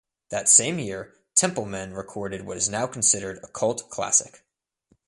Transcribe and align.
That 0.29 0.49
same 0.49 0.79
year, 0.79 1.13
Templeman 1.35 1.93
recorded 1.93 2.43
what 2.43 2.57
is 2.57 2.67
now 2.67 2.87
considered 2.87 3.37
a 3.43 3.47
cult 3.47 3.87
classic. 3.91 4.43